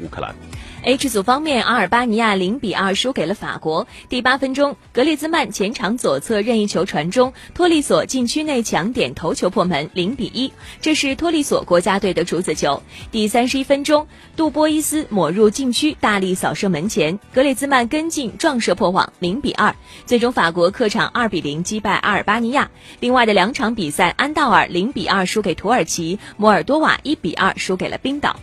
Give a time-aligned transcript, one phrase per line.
[0.00, 0.34] 乌克兰。
[0.84, 3.86] H 组方面阿尔巴尼亚零比二输给了法国。
[4.08, 12.82] 第八分钟格列兹曼前场左侧任意球传中托利索禁区内抢点头球破门零比一这是托利索国家队的处子球。
[13.12, 19.72] 第三十一分钟杜波伊斯抹入禁区大力扫射门前格列兹曼跟进撞射破网零比二。
[20.04, 22.68] 最终法国客场二比零击败阿尔巴尼亚。
[22.98, 28.34] 另外的两场比赛安道尔零比二输给土耳其摩尔多瓦一比二输给了冰岛。